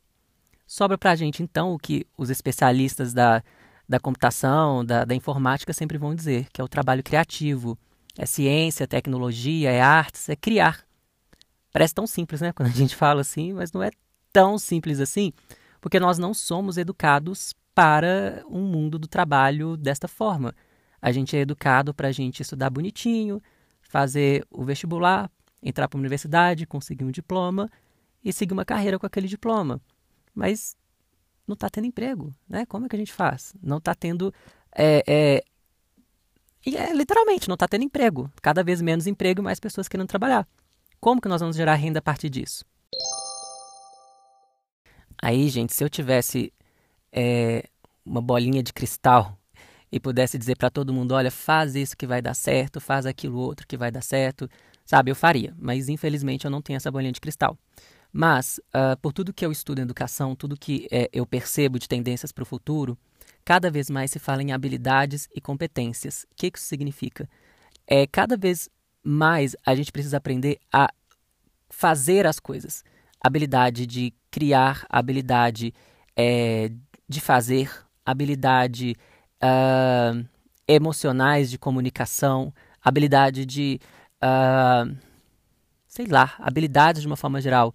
Sobra 0.67 0.97
para 0.97 1.11
a 1.11 1.15
gente, 1.15 1.41
então, 1.41 1.73
o 1.73 1.79
que 1.79 2.05
os 2.17 2.29
especialistas 2.29 3.13
da, 3.13 3.41
da 3.87 3.99
computação, 3.99 4.85
da, 4.85 5.05
da 5.05 5.15
informática 5.15 5.73
sempre 5.73 5.97
vão 5.97 6.13
dizer, 6.13 6.47
que 6.51 6.61
é 6.61 6.63
o 6.63 6.67
trabalho 6.67 7.01
criativo. 7.01 7.77
É 8.17 8.25
ciência, 8.25 8.87
tecnologia, 8.87 9.71
é 9.71 9.81
artes, 9.81 10.27
é 10.29 10.35
criar. 10.35 10.83
Parece 11.71 11.93
tão 11.93 12.05
simples, 12.05 12.41
né? 12.41 12.51
Quando 12.53 12.67
a 12.67 12.71
gente 12.73 12.95
fala 12.95 13.21
assim, 13.21 13.53
mas 13.53 13.71
não 13.71 13.81
é 13.81 13.91
tão 14.31 14.57
simples 14.57 14.99
assim, 14.99 15.31
porque 15.81 15.99
nós 15.99 16.17
não 16.17 16.33
somos 16.33 16.77
educados 16.77 17.53
para 17.73 18.43
um 18.49 18.61
mundo 18.61 18.99
do 18.99 19.07
trabalho 19.07 19.77
desta 19.77 20.07
forma. 20.07 20.53
A 21.01 21.11
gente 21.11 21.35
é 21.35 21.39
educado 21.39 21.93
para 21.93 22.09
a 22.09 22.11
gente 22.11 22.41
estudar 22.41 22.69
bonitinho, 22.69 23.41
fazer 23.81 24.45
o 24.51 24.63
vestibular, 24.63 25.31
entrar 25.63 25.87
para 25.87 25.97
a 25.97 26.01
universidade, 26.01 26.65
conseguir 26.65 27.05
um 27.05 27.11
diploma 27.11 27.69
e 28.23 28.33
seguir 28.33 28.53
uma 28.53 28.65
carreira 28.65 28.99
com 28.99 29.05
aquele 29.05 29.27
diploma. 29.27 29.81
Mas 30.35 30.75
não 31.47 31.53
está 31.53 31.69
tendo 31.69 31.87
emprego, 31.87 32.33
né? 32.47 32.65
Como 32.65 32.85
é 32.85 32.89
que 32.89 32.95
a 32.95 32.99
gente 32.99 33.13
faz? 33.13 33.53
Não 33.61 33.77
está 33.77 33.95
tendo. 33.95 34.33
É, 34.75 35.03
é, 35.07 35.43
e 36.65 36.75
é, 36.75 36.93
literalmente, 36.93 37.47
não 37.47 37.55
está 37.55 37.67
tendo 37.67 37.83
emprego. 37.83 38.29
Cada 38.41 38.63
vez 38.63 38.81
menos 38.81 39.07
emprego 39.07 39.41
e 39.41 39.43
mais 39.43 39.59
pessoas 39.59 39.87
querendo 39.87 40.07
trabalhar. 40.07 40.47
Como 40.99 41.21
que 41.21 41.27
nós 41.27 41.41
vamos 41.41 41.55
gerar 41.55 41.75
renda 41.75 41.99
a 41.99 42.01
partir 42.01 42.29
disso? 42.29 42.65
Aí, 45.21 45.49
gente, 45.49 45.73
se 45.73 45.83
eu 45.83 45.89
tivesse 45.89 46.53
é, 47.11 47.67
uma 48.05 48.21
bolinha 48.21 48.63
de 48.63 48.71
cristal 48.71 49.37
e 49.91 49.99
pudesse 49.99 50.37
dizer 50.37 50.55
para 50.57 50.69
todo 50.69 50.93
mundo: 50.93 51.13
olha, 51.13 51.31
faz 51.31 51.75
isso 51.75 51.97
que 51.97 52.07
vai 52.07 52.21
dar 52.21 52.33
certo, 52.33 52.79
faz 52.79 53.05
aquilo 53.05 53.37
outro 53.37 53.67
que 53.67 53.77
vai 53.77 53.91
dar 53.91 54.01
certo, 54.01 54.49
sabe, 54.85 55.11
eu 55.11 55.15
faria. 55.15 55.53
Mas 55.57 55.89
infelizmente 55.89 56.45
eu 56.45 56.51
não 56.51 56.61
tenho 56.61 56.77
essa 56.77 56.91
bolinha 56.91 57.11
de 57.11 57.21
cristal. 57.21 57.57
Mas, 58.11 58.59
uh, 58.69 58.97
por 59.01 59.13
tudo 59.13 59.33
que 59.33 59.45
eu 59.45 59.51
estudo 59.51 59.79
em 59.79 59.83
educação, 59.83 60.35
tudo 60.35 60.57
que 60.57 60.87
é, 60.91 61.07
eu 61.13 61.27
percebo 61.27 61.77
de 61.77 61.87
tendências 61.87 62.31
para 62.31 62.41
o 62.41 62.45
futuro, 62.45 62.97
cada 63.45 63.69
vez 63.69 63.89
mais 63.89 64.09
se 64.09 64.17
fala 64.17 64.41
em 64.41 64.51
habilidades 64.51 65.29
e 65.35 65.39
competências. 65.39 66.25
O 66.31 66.35
que, 66.35 66.49
que 66.49 66.57
isso 66.57 66.67
significa? 66.67 67.29
É 67.85 68.07
cada 68.07 68.35
vez 68.35 68.67
mais 69.03 69.55
a 69.65 69.75
gente 69.75 69.91
precisa 69.91 70.17
aprender 70.17 70.59
a 70.73 70.89
fazer 71.69 72.25
as 72.25 72.39
coisas 72.39 72.83
habilidade 73.21 73.85
de 73.85 74.13
criar, 74.31 74.85
habilidade 74.89 75.73
é, 76.15 76.71
de 77.07 77.19
fazer, 77.19 77.71
habilidade 78.05 78.95
uh, 79.43 80.25
emocionais 80.67 81.49
de 81.49 81.57
comunicação, 81.57 82.53
habilidade 82.83 83.45
de. 83.45 83.79
Uh, 84.23 84.95
sei 85.87 86.05
lá, 86.05 86.35
habilidades 86.37 87.01
de 87.01 87.07
uma 87.07 87.17
forma 87.17 87.41
geral. 87.41 87.73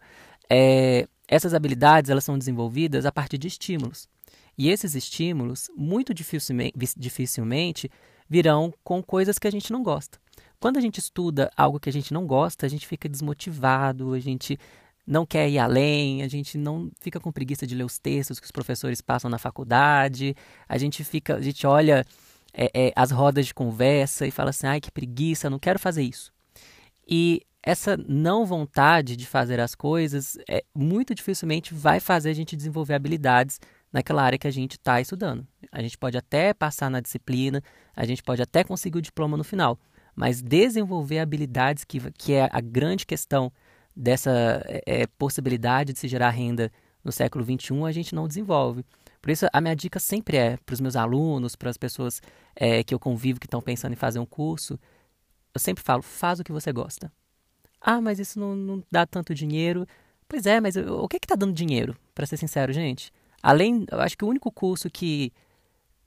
É, 0.48 1.08
essas 1.26 1.52
habilidades 1.52 2.10
elas 2.10 2.24
são 2.24 2.38
desenvolvidas 2.38 3.04
a 3.04 3.12
partir 3.12 3.38
de 3.38 3.48
estímulos. 3.48 4.08
E 4.56 4.70
esses 4.70 4.94
estímulos, 4.94 5.68
muito 5.76 6.14
dificilmente, 6.14 6.74
dificilmente 6.96 7.90
virão 8.28 8.72
com 8.84 9.02
coisas 9.02 9.38
que 9.38 9.48
a 9.48 9.50
gente 9.50 9.72
não 9.72 9.82
gosta. 9.82 10.18
Quando 10.60 10.76
a 10.76 10.80
gente 10.80 10.98
estuda 10.98 11.50
algo 11.56 11.80
que 11.80 11.88
a 11.88 11.92
gente 11.92 12.14
não 12.14 12.26
gosta, 12.26 12.64
a 12.64 12.68
gente 12.68 12.86
fica 12.86 13.08
desmotivado, 13.08 14.14
a 14.14 14.20
gente 14.20 14.58
não 15.06 15.26
quer 15.26 15.48
ir 15.48 15.58
além, 15.58 16.22
a 16.22 16.28
gente 16.28 16.56
não 16.56 16.90
fica 17.00 17.20
com 17.20 17.30
preguiça 17.30 17.66
de 17.66 17.74
ler 17.74 17.84
os 17.84 17.98
textos 17.98 18.40
que 18.40 18.46
os 18.46 18.50
professores 18.50 19.00
passam 19.00 19.30
na 19.30 19.38
faculdade, 19.38 20.34
a 20.68 20.78
gente 20.78 21.04
fica, 21.04 21.36
a 21.36 21.40
gente 21.40 21.66
olha 21.66 22.04
é, 22.52 22.70
é, 22.74 22.92
as 22.96 23.10
rodas 23.10 23.46
de 23.46 23.54
conversa 23.54 24.26
e 24.26 24.30
fala 24.30 24.50
assim, 24.50 24.66
ai 24.66 24.80
que 24.80 24.90
preguiça, 24.90 25.50
não 25.50 25.58
quero 25.58 25.78
fazer 25.78 26.02
isso. 26.02 26.32
E 27.06 27.42
essa 27.62 27.96
não 27.96 28.44
vontade 28.44 29.16
de 29.16 29.26
fazer 29.26 29.58
as 29.58 29.74
coisas 29.74 30.38
é, 30.48 30.62
muito 30.74 31.14
dificilmente 31.14 31.74
vai 31.74 31.98
fazer 31.98 32.30
a 32.30 32.34
gente 32.34 32.56
desenvolver 32.56 32.94
habilidades 32.94 33.58
naquela 33.92 34.22
área 34.22 34.38
que 34.38 34.46
a 34.46 34.50
gente 34.50 34.72
está 34.72 35.00
estudando. 35.00 35.46
A 35.70 35.80
gente 35.80 35.96
pode 35.96 36.16
até 36.16 36.52
passar 36.52 36.90
na 36.90 37.00
disciplina, 37.00 37.62
a 37.94 38.04
gente 38.04 38.22
pode 38.22 38.42
até 38.42 38.64
conseguir 38.64 38.98
o 38.98 39.02
diploma 39.02 39.36
no 39.36 39.44
final, 39.44 39.78
mas 40.14 40.42
desenvolver 40.42 41.20
habilidades 41.20 41.84
que, 41.84 42.00
que 42.12 42.34
é 42.34 42.48
a 42.52 42.60
grande 42.60 43.06
questão 43.06 43.52
dessa 43.94 44.62
é, 44.86 45.06
possibilidade 45.06 45.92
de 45.92 45.98
se 45.98 46.08
gerar 46.08 46.30
renda 46.30 46.70
no 47.04 47.12
século 47.12 47.44
XXI 47.44 47.84
a 47.84 47.92
gente 47.92 48.14
não 48.14 48.26
desenvolve. 48.26 48.84
Por 49.20 49.30
isso, 49.30 49.46
a 49.52 49.60
minha 49.60 49.74
dica 49.74 49.98
sempre 49.98 50.36
é 50.36 50.56
para 50.56 50.74
os 50.74 50.80
meus 50.80 50.96
alunos, 50.96 51.56
para 51.56 51.70
as 51.70 51.76
pessoas 51.76 52.20
é, 52.54 52.82
que 52.82 52.94
eu 52.94 52.98
convivo 52.98 53.40
que 53.40 53.46
estão 53.46 53.60
pensando 53.60 53.92
em 53.92 53.96
fazer 53.96 54.18
um 54.18 54.26
curso, 54.26 54.78
eu 55.54 55.60
sempre 55.60 55.82
falo, 55.82 56.02
faz 56.02 56.40
o 56.40 56.44
que 56.44 56.52
você 56.52 56.72
gosta. 56.72 57.10
Ah, 57.80 58.00
mas 58.00 58.18
isso 58.18 58.40
não, 58.40 58.56
não 58.56 58.82
dá 58.90 59.06
tanto 59.06 59.34
dinheiro. 59.34 59.86
Pois 60.26 60.46
é, 60.46 60.60
mas 60.60 60.76
o 60.76 61.06
que 61.06 61.16
está 61.16 61.36
dando 61.36 61.52
dinheiro, 61.52 61.96
para 62.14 62.26
ser 62.26 62.36
sincero, 62.36 62.72
gente? 62.72 63.12
Além, 63.42 63.86
eu 63.90 64.00
acho 64.00 64.16
que 64.16 64.24
o 64.24 64.28
único 64.28 64.50
curso 64.50 64.90
que, 64.90 65.32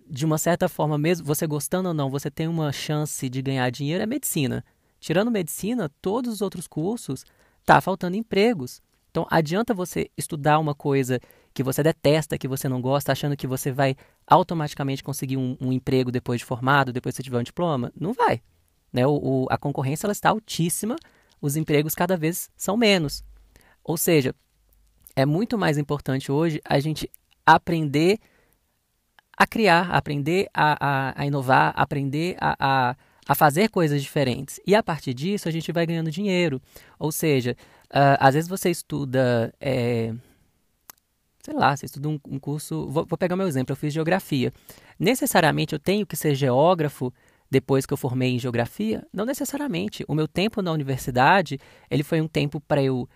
de 0.10 0.26
uma 0.26 0.38
certa 0.38 0.68
forma, 0.68 0.98
mesmo 0.98 1.26
você 1.26 1.46
gostando 1.48 1.90
ou 1.90 1.94
não, 1.94 2.10
você 2.10 2.30
tem 2.30 2.48
uma 2.48 2.72
chance 2.72 3.30
de 3.30 3.42
ganhar 3.42 3.70
dinheiro 3.70 4.04
é 4.04 4.06
medicina. 4.08 4.66
Tirando 5.00 5.32
medicina, 5.32 5.90
todos 6.02 6.34
os 6.34 6.42
outros 6.42 6.68
cursos, 6.68 7.24
tá 7.68 7.82
faltando 7.82 8.16
empregos. 8.16 8.82
Então, 9.12 9.28
adianta 9.30 9.74
você 9.74 10.10
estudar 10.18 10.58
uma 10.58 10.74
coisa 10.74 11.20
que 11.54 11.62
você 11.62 11.84
detesta, 11.84 12.38
que 12.38 12.48
você 12.48 12.70
não 12.70 12.80
gosta, 12.82 13.12
achando 13.12 13.36
que 13.36 13.46
você 13.46 13.72
vai 13.72 13.96
automaticamente 14.26 15.04
conseguir 15.04 15.36
um, 15.36 15.58
um 15.60 15.74
emprego 15.74 16.10
depois 16.12 16.40
de 16.40 16.46
formado, 16.46 16.94
depois 16.94 17.14
que 17.14 17.18
você 17.18 17.24
tiver 17.24 17.40
um 17.40 17.44
diploma? 17.44 17.92
Não 18.00 18.14
vai. 18.14 18.42
Né? 18.94 19.06
O, 19.06 19.16
o, 19.16 19.48
a 19.50 19.58
concorrência 19.58 20.06
ela 20.06 20.14
está 20.14 20.30
altíssima, 20.30 20.96
os 21.42 21.58
empregos 21.58 21.94
cada 21.94 22.16
vez 22.16 22.50
são 22.56 22.78
menos. 22.78 23.22
Ou 23.84 23.98
seja, 23.98 24.34
é 25.14 25.26
muito 25.26 25.58
mais 25.58 25.78
importante 25.78 26.32
hoje 26.32 26.62
a 26.64 26.80
gente 26.80 27.10
aprender 27.46 28.18
a 29.38 29.46
criar, 29.46 29.92
aprender 29.92 30.48
a, 30.54 30.78
a, 30.80 31.22
a 31.22 31.26
inovar, 31.26 31.74
aprender 31.76 32.38
a, 32.40 32.56
a, 32.60 32.96
a, 33.28 33.36
fazer 33.36 33.70
coisas 33.70 34.02
diferentes. 34.02 34.60
E 34.66 34.76
a 34.76 34.84
partir 34.84 35.14
disso 35.14 35.48
a 35.48 35.52
gente 35.52 35.72
vai 35.72 35.86
ganhando 35.86 36.12
dinheiro. 36.12 36.62
Ou 37.00 37.12
seja, 37.12 37.56
uh, 37.86 38.18
às 38.20 38.34
vezes 38.34 38.50
você 38.50 38.70
estuda. 38.70 39.54
É, 39.60 40.14
sei 41.42 41.54
lá, 41.54 41.76
você 41.76 41.86
estuda 41.86 42.10
um, 42.10 42.20
um 42.28 42.40
curso. 42.40 42.88
Vou, 42.90 43.06
vou, 43.06 43.18
pegar 43.18 43.36
meu 43.36 43.48
exemplo, 43.48 43.72
eu 43.72 43.78
fiz 43.78 43.94
geografia. 43.94 44.52
Necessariamente 45.00 45.74
eu 45.74 45.80
tenho 45.80 46.06
que 46.06 46.16
ser 46.16 46.36
geógrafo 46.36 47.14
depois 47.50 47.86
que 47.86 47.94
eu 47.94 47.98
formei 47.98 48.36
em 48.36 48.40
geografia? 48.40 49.06
Não 49.14 49.26
necessariamente. 49.26 50.04
O 50.08 50.14
meu 50.14 50.28
tempo 50.28 50.62
na 50.62 50.72
universidade 50.72 51.60
ele 51.90 52.04
foi 52.04 52.22
um 52.22 52.28
tempo 52.28 52.60
para 52.60 52.84
eu 52.84 53.08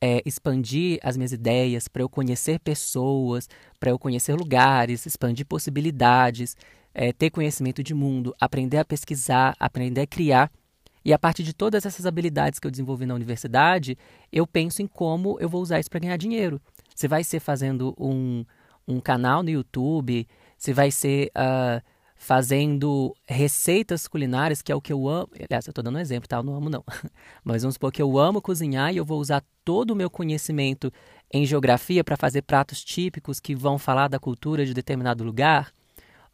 é, 0.00 0.22
expandir 0.26 0.98
as 1.02 1.16
minhas 1.16 1.32
ideias, 1.32 1.88
para 1.88 2.02
eu 2.02 2.08
conhecer 2.08 2.58
pessoas, 2.60 3.48
para 3.78 3.90
eu 3.90 3.98
conhecer 3.98 4.34
lugares, 4.34 5.06
expandir 5.06 5.46
possibilidades, 5.46 6.56
é, 6.98 7.12
ter 7.12 7.28
conhecimento 7.28 7.82
de 7.82 7.92
mundo, 7.92 8.34
aprender 8.40 8.78
a 8.78 8.84
pesquisar, 8.84 9.54
aprender 9.60 10.00
a 10.00 10.06
criar. 10.06 10.50
E 11.04 11.12
a 11.12 11.18
partir 11.18 11.42
de 11.42 11.52
todas 11.52 11.84
essas 11.84 12.06
habilidades 12.06 12.58
que 12.58 12.66
eu 12.66 12.70
desenvolvi 12.70 13.04
na 13.04 13.14
universidade, 13.14 13.98
eu 14.32 14.46
penso 14.46 14.80
em 14.80 14.86
como 14.86 15.38
eu 15.38 15.48
vou 15.48 15.60
usar 15.60 15.78
isso 15.78 15.90
para 15.90 16.00
ganhar 16.00 16.16
dinheiro. 16.16 16.58
Você 16.94 17.06
vai 17.06 17.22
ser 17.22 17.38
fazendo 17.38 17.94
um, 17.98 18.46
um 18.88 18.98
canal 18.98 19.42
no 19.42 19.50
YouTube, 19.50 20.26
você 20.56 20.72
vai 20.72 20.90
ser. 20.90 21.30
Uh, 21.36 21.84
fazendo 22.18 23.14
receitas 23.28 24.08
culinárias, 24.08 24.62
que 24.62 24.72
é 24.72 24.74
o 24.74 24.80
que 24.80 24.90
eu 24.90 25.06
amo. 25.06 25.28
Aliás, 25.34 25.66
eu 25.66 25.70
estou 25.70 25.84
dando 25.84 25.96
um 25.96 26.00
exemplo, 26.00 26.26
tá? 26.26 26.38
Eu 26.38 26.42
não 26.42 26.54
amo, 26.54 26.70
não. 26.70 26.82
Mas 27.44 27.60
vamos 27.60 27.74
supor 27.74 27.92
que 27.92 28.00
eu 28.00 28.18
amo 28.18 28.40
cozinhar 28.40 28.90
e 28.90 28.96
eu 28.96 29.04
vou 29.04 29.20
usar 29.20 29.44
todo 29.62 29.90
o 29.90 29.94
meu 29.94 30.08
conhecimento 30.08 30.90
em 31.30 31.44
geografia 31.44 32.02
para 32.02 32.16
fazer 32.16 32.40
pratos 32.40 32.82
típicos 32.82 33.38
que 33.38 33.54
vão 33.54 33.78
falar 33.78 34.08
da 34.08 34.18
cultura 34.18 34.64
de 34.64 34.72
determinado 34.72 35.22
lugar. 35.22 35.70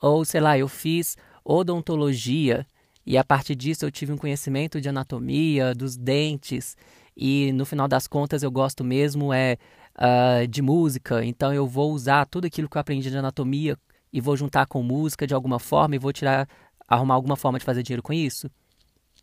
Ou, 0.02 0.25
sei 0.25 0.40
lá, 0.40 0.59
eu 0.59 0.66
fiz 0.66 1.16
odontologia 1.44 2.66
e 3.06 3.16
a 3.16 3.25
partir 3.25 3.54
disso 3.54 3.85
eu 3.85 3.90
tive 3.90 4.12
um 4.12 4.18
conhecimento 4.18 4.80
de 4.80 4.88
anatomia, 4.88 5.75
dos 5.75 5.97
dentes. 5.97 6.76
E 7.16 7.52
no 7.52 7.64
final 7.64 7.87
das 7.87 8.09
contas 8.09 8.42
eu 8.42 8.50
gosto 8.50 8.82
mesmo 8.82 9.32
é 9.32 9.56
uh, 9.97 10.47
de 10.49 10.61
música, 10.61 11.25
então 11.25 11.52
eu 11.52 11.66
vou 11.66 11.92
usar 11.92 12.26
tudo 12.26 12.47
aquilo 12.47 12.68
que 12.68 12.76
eu 12.76 12.80
aprendi 12.80 13.11
de 13.11 13.16
anatomia 13.16 13.78
e 14.12 14.21
vou 14.21 14.37
juntar 14.37 14.66
com 14.66 14.82
música 14.82 15.26
de 15.26 15.35
alguma 15.35 15.59
forma 15.59 15.94
e 15.94 15.99
vou 15.99 16.12
tirar, 16.12 16.49
arrumar 16.88 17.14
alguma 17.14 17.37
forma 17.37 17.59
de 17.59 17.64
fazer 17.64 17.82
dinheiro 17.82 18.02
com 18.02 18.12
isso? 18.12 18.50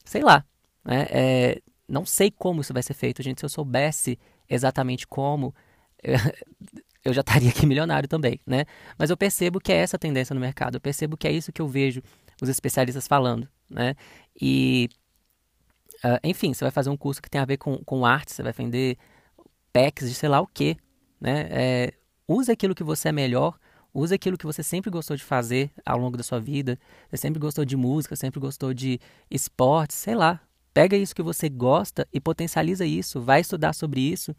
Sei 0.05 0.21
lá. 0.21 0.45
Né? 0.86 1.07
É, 1.09 1.62
não 1.88 2.05
sei 2.05 2.31
como 2.31 2.62
isso 2.62 2.74
vai 2.74 2.83
ser 2.83 2.93
feito, 2.93 3.21
gente. 3.21 3.39
Se 3.39 3.45
eu 3.45 3.50
soubesse 3.50 4.17
exatamente 4.48 5.05
como, 5.07 5.53
eu 7.03 7.13
já 7.13 7.22
estaria 7.22 7.50
aqui 7.50 7.65
milionário 7.65 8.08
também, 8.08 8.39
né? 8.46 8.65
Mas 8.98 9.10
eu 9.10 9.18
percebo 9.18 9.60
que 9.60 9.72
é 9.72 9.77
essa 9.77 9.98
a 9.98 10.00
tendência 10.00 10.34
no 10.34 10.39
mercado. 10.39 10.75
Eu 10.75 10.82
percebo 10.82 11.18
que 11.18 11.27
é 11.27 11.32
isso 11.32 11.51
que 11.51 11.62
eu 11.62 11.68
vejo 11.68 12.01
os 12.41 12.50
especialistas 12.50 13.08
falando, 13.08 13.48
né? 13.70 13.96
E, 14.41 14.89
uh, 16.03 16.20
enfim, 16.24 16.53
você 16.53 16.63
vai 16.63 16.72
fazer 16.72 16.89
um 16.89 16.98
curso 16.98 17.22
que 17.22 17.29
tem 17.29 17.41
a 17.41 17.46
ver 17.46 17.58
com, 17.58 17.77
com 17.84 18.06
arte, 18.06 18.32
você 18.34 18.44
vai 18.44 18.53
vender 18.53 18.98
packs 19.74 20.10
de 20.10 20.15
sei 20.15 20.29
lá 20.29 20.41
o 20.41 20.48
quê, 20.48 20.77
né? 21.20 21.48
É, 21.51 21.94
use 22.27 22.51
aquilo 22.51 22.75
que 22.75 22.84
você 22.84 23.10
é 23.10 23.12
melhor 23.12 23.58
Use 23.94 24.13
aquilo 24.13 24.38
que 24.38 24.46
você 24.46 24.62
sempre 24.62 24.91
gostou 24.91 25.18
de 25.18 25.24
fazer 25.24 25.72
ao 25.86 25.98
longo 25.98 26.15
da 26.15 26.24
sua 26.24 26.39
vida. 26.39 26.79
Você 27.10 27.18
sempre 27.18 27.39
gostou 27.39 27.65
de 27.65 27.75
música, 27.75 28.15
sempre 28.15 28.39
gostou 28.39 28.74
de 28.74 29.00
esporte, 29.29 29.94
sei 29.94 30.15
lá. 30.15 30.39
Pega 30.74 30.96
isso 30.96 31.15
que 31.15 31.24
você 31.24 31.50
gosta 31.50 32.08
e 32.13 32.20
potencializa 32.20 32.86
isso. 32.86 33.20
Vai 33.20 33.41
estudar 33.41 33.74
sobre 33.74 34.01
isso 34.01 34.36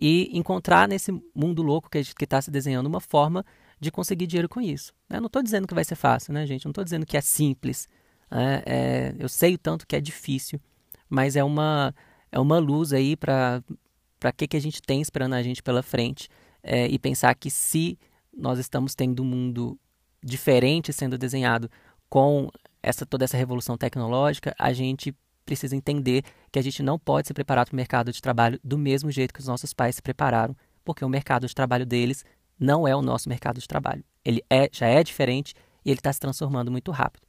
e 0.00 0.30
encontrar 0.36 0.86
nesse 0.86 1.10
mundo 1.34 1.62
louco 1.62 1.88
que 1.88 1.98
está 1.98 2.40
se 2.42 2.50
desenhando 2.50 2.86
uma 2.86 3.00
forma 3.00 3.44
de 3.80 3.90
conseguir 3.90 4.26
dinheiro 4.26 4.48
com 4.48 4.60
isso. 4.60 4.92
Eu 5.08 5.20
não 5.20 5.26
estou 5.26 5.42
dizendo 5.42 5.66
que 5.66 5.74
vai 5.74 5.84
ser 5.84 5.96
fácil, 5.96 6.32
né, 6.32 6.46
gente? 6.46 6.64
Não 6.64 6.70
estou 6.70 6.84
dizendo 6.84 7.06
que 7.06 7.16
é 7.16 7.20
simples. 7.20 7.88
É, 8.30 8.62
é, 8.66 9.14
eu 9.18 9.28
sei 9.28 9.54
o 9.54 9.58
tanto 9.58 9.86
que 9.86 9.96
é 9.96 10.00
difícil, 10.00 10.60
mas 11.08 11.36
é 11.36 11.44
uma, 11.44 11.94
é 12.30 12.38
uma 12.38 12.58
luz 12.58 12.92
aí 12.92 13.16
para 13.16 13.62
o 14.24 14.32
que, 14.36 14.48
que 14.48 14.56
a 14.56 14.60
gente 14.60 14.82
tem 14.82 15.00
esperando 15.00 15.34
a 15.34 15.42
gente 15.42 15.62
pela 15.62 15.82
frente. 15.82 16.28
É, 16.62 16.86
e 16.88 16.98
pensar 16.98 17.34
que 17.34 17.50
se 17.50 17.98
nós 18.36 18.58
estamos 18.58 18.94
tendo 18.94 19.22
um 19.22 19.26
mundo 19.26 19.78
diferente 20.22 20.92
sendo 20.92 21.16
desenhado 21.16 21.70
com 22.08 22.50
essa 22.82 23.06
toda 23.06 23.24
essa 23.24 23.36
revolução 23.36 23.76
tecnológica, 23.76 24.54
a 24.58 24.72
gente 24.72 25.14
precisa 25.46 25.74
entender 25.74 26.22
que 26.52 26.58
a 26.58 26.62
gente 26.62 26.82
não 26.82 26.98
pode 26.98 27.28
se 27.28 27.32
preparar 27.32 27.64
para 27.64 27.72
o 27.72 27.76
mercado 27.76 28.12
de 28.12 28.20
trabalho 28.20 28.60
do 28.62 28.76
mesmo 28.76 29.10
jeito 29.10 29.32
que 29.32 29.40
os 29.40 29.46
nossos 29.46 29.72
pais 29.72 29.94
se 29.96 30.02
prepararam, 30.02 30.54
porque 30.84 31.04
o 31.04 31.08
mercado 31.08 31.46
de 31.46 31.54
trabalho 31.54 31.86
deles 31.86 32.24
não 32.60 32.86
é 32.86 32.94
o 32.94 33.00
nosso 33.00 33.28
mercado 33.28 33.60
de 33.60 33.66
trabalho. 33.66 34.04
Ele 34.24 34.42
é, 34.50 34.68
já 34.70 34.86
é 34.86 35.02
diferente 35.02 35.54
e 35.84 35.90
ele 35.90 35.98
está 35.98 36.12
se 36.12 36.20
transformando 36.20 36.70
muito 36.70 36.90
rápido. 36.90 37.24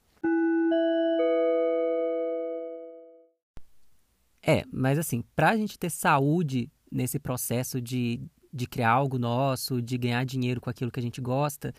É, 4.46 4.64
mas 4.72 4.98
assim, 4.98 5.24
para 5.36 5.52
a 5.52 5.58
gente 5.58 5.78
ter 5.80 5.90
saúde 5.90 6.70
nesse 6.92 7.20
processo 7.20 7.80
de 7.82 8.22
de 8.58 8.66
criar 8.66 8.92
algo 8.92 9.20
nosso, 9.20 9.82
de 9.82 9.98
ganhar 9.98 10.26
dinheiro 10.26 10.60
com 10.60 10.70
aquilo 10.70 10.92
que 10.92 11.00
a 11.00 11.04
gente 11.04 11.22
gosta, 11.22 11.74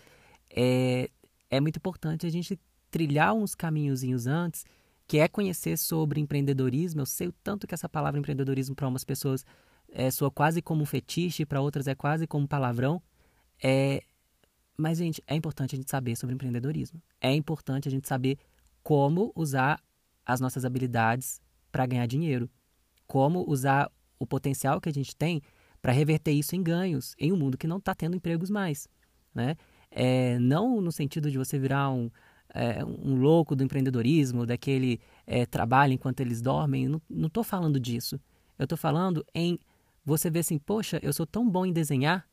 é, 0.51 1.11
é 1.51 1.61
muito 1.61 1.77
importante 1.77 2.27
a 2.27 2.31
gente 2.31 2.59
trilhar 2.91 3.35
uns 3.35 3.55
caminhozinhos 3.55 4.27
antes, 4.27 4.65
que 5.09 5.19
é 5.19 5.27
conhecer 5.27 5.79
sobre 5.79 6.21
empreendedorismo. 6.21 7.01
Eu 7.01 7.07
sei 7.07 7.29
o 7.29 7.33
tanto 7.33 7.67
que 7.67 7.75
essa 7.75 7.89
palavra 7.89 8.21
empreendedorismo 8.21 8.77
para 8.77 8.87
umas 8.87 9.05
pessoas 9.05 9.45
é, 9.91 10.11
soa 10.11 10.31
quase 10.31 10.61
como 10.61 10.83
um 10.83 10.87
fetiche, 10.87 11.47
para 11.47 11.63
outras 11.63 11.89
é 11.89 11.95
quase 11.95 12.27
como 12.27 12.45
um 12.45 12.47
palavrão. 12.47 13.03
É, 13.65 14.03
mas, 14.77 14.99
gente, 14.99 15.23
é 15.27 15.35
importante 15.35 15.75
a 15.75 15.79
gente 15.79 15.91
saber 15.91 16.15
sobre 16.15 16.35
empreendedorismo. 16.35 17.03
É 17.21 17.35
importante 17.35 17.89
a 17.89 17.91
gente 17.91 18.07
saber 18.07 18.39
como 18.83 19.33
usar 19.35 19.83
as 20.27 20.41
nossas 20.41 20.67
habilidades 20.67 21.41
para 21.73 21.87
ganhar 21.87 22.07
dinheiro. 22.07 22.49
Como 23.07 23.49
usar 23.49 23.91
o 24.19 24.27
potencial 24.27 24.79
que 24.79 24.91
a 24.91 24.93
gente 24.93 25.17
tem 25.17 25.41
para 25.81 25.91
reverter 25.91 26.33
isso 26.33 26.55
em 26.55 26.63
ganhos 26.63 27.15
em 27.19 27.33
um 27.33 27.37
mundo 27.37 27.57
que 27.57 27.67
não 27.67 27.79
está 27.79 27.95
tendo 27.95 28.15
empregos 28.15 28.51
mais. 28.51 28.87
Né? 29.35 29.57
É, 29.91 30.39
não 30.39 30.83
no 30.83 30.93
sentido 30.93 31.31
de 31.31 31.39
você 31.39 31.59
virar 31.59 31.91
um, 31.91 32.11
é, 32.55 32.85
um 32.85 33.15
louco 33.15 33.55
do 33.55 33.65
empreendedorismo, 33.65 34.47
daquele 34.47 35.01
é, 35.27 35.47
trabalho 35.47 35.93
enquanto 35.93 36.21
eles 36.21 36.41
dormem. 36.41 36.89
Não 37.09 37.27
estou 37.27 37.45
falando 37.45 37.79
disso. 37.79 38.21
Eu 38.59 38.65
estou 38.65 38.79
falando 38.79 39.25
em 39.35 39.59
você 40.05 40.31
ver 40.31 40.41
assim, 40.41 40.59
poxa, 40.59 40.99
eu 41.03 41.13
sou 41.13 41.27
tão 41.27 41.49
bom 41.49 41.67
em 41.67 41.73
desenhar, 41.73 42.27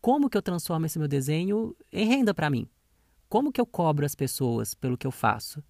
como 0.00 0.28
que 0.28 0.36
eu 0.36 0.42
transformo 0.42 0.86
esse 0.86 0.98
meu 0.98 1.06
desenho 1.06 1.76
em 1.92 2.06
renda 2.06 2.34
para 2.34 2.50
mim? 2.50 2.66
Como 3.28 3.52
que 3.52 3.60
eu 3.60 3.66
cobro 3.66 4.04
as 4.04 4.14
pessoas 4.14 4.74
pelo 4.74 4.96
que 4.96 5.06
eu 5.06 5.12
faço? 5.12 5.62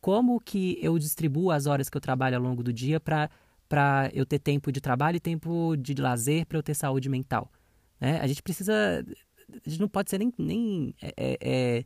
Como 0.00 0.38
que 0.38 0.78
eu 0.82 0.98
distribuo 0.98 1.50
as 1.50 1.66
horas 1.66 1.88
que 1.88 1.96
eu 1.96 2.00
trabalho 2.00 2.36
ao 2.36 2.42
longo 2.42 2.62
do 2.62 2.72
dia 2.72 3.00
para 3.00 3.30
para 3.68 4.10
eu 4.14 4.24
ter 4.24 4.38
tempo 4.38 4.72
de 4.72 4.80
trabalho 4.80 5.16
e 5.16 5.20
tempo 5.20 5.76
de 5.76 5.94
lazer 5.94 6.46
para 6.46 6.58
eu 6.58 6.62
ter 6.62 6.74
saúde 6.74 7.08
mental. 7.08 7.52
Né? 8.00 8.18
A 8.20 8.26
gente 8.26 8.42
precisa. 8.42 9.04
A 9.48 9.68
gente 9.68 9.80
não 9.80 9.88
pode 9.88 10.10
ser 10.10 10.18
nem. 10.18 10.32
nem 10.38 10.94
é, 11.00 11.12
é, 11.16 11.38
é, 11.40 11.84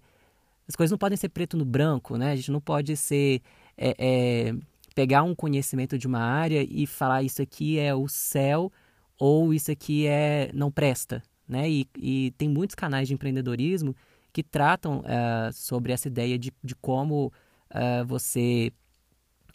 as 0.69 0.77
coisas 0.77 0.91
não 0.91 0.99
podem 0.99 1.17
ser 1.17 1.29
preto 1.29 1.57
no 1.57 1.65
branco, 1.65 2.17
né? 2.17 2.33
A 2.33 2.37
gente 2.37 2.51
não 2.51 2.61
pode 2.61 2.97
ser. 2.97 3.41
É, 3.77 3.95
é, 3.99 4.55
pegar 4.95 5.23
um 5.23 5.35
conhecimento 5.35 5.97
de 5.97 6.07
uma 6.07 6.21
área 6.21 6.63
e 6.69 6.87
falar 6.87 7.23
isso 7.23 7.41
aqui 7.41 7.79
é 7.79 7.95
o 7.95 8.07
céu 8.07 8.71
ou 9.19 9.55
isso 9.55 9.73
aqui 9.73 10.07
é 10.07 10.51
não 10.53 10.71
presta, 10.71 11.23
né? 11.49 11.69
E, 11.71 11.89
e 11.97 12.31
tem 12.37 12.47
muitos 12.49 12.75
canais 12.75 13.09
de 13.09 13.15
empreendedorismo 13.15 13.97
que 14.35 14.43
tratam 14.43 14.99
uh, 15.01 15.53
sobre 15.53 15.93
essa 15.93 16.09
ideia 16.09 16.39
de, 16.39 16.53
de 16.63 16.75
como 16.77 17.33
uh, 17.71 18.05
você 18.05 18.71